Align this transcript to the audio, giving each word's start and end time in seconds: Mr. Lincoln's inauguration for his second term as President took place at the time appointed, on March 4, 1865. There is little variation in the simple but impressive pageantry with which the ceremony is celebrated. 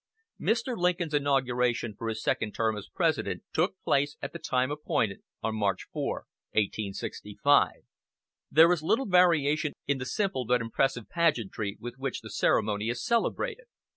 Mr. 0.41 0.75
Lincoln's 0.75 1.13
inauguration 1.13 1.93
for 1.95 2.09
his 2.09 2.23
second 2.23 2.53
term 2.55 2.75
as 2.75 2.89
President 2.89 3.43
took 3.53 3.79
place 3.83 4.17
at 4.19 4.33
the 4.33 4.39
time 4.39 4.71
appointed, 4.71 5.21
on 5.43 5.53
March 5.55 5.85
4, 5.93 6.25
1865. 6.53 7.73
There 8.49 8.71
is 8.71 8.81
little 8.81 9.05
variation 9.05 9.73
in 9.85 9.99
the 9.99 10.05
simple 10.07 10.43
but 10.45 10.59
impressive 10.59 11.07
pageantry 11.07 11.77
with 11.79 11.99
which 11.99 12.21
the 12.21 12.31
ceremony 12.31 12.89
is 12.89 13.05
celebrated. 13.05 13.65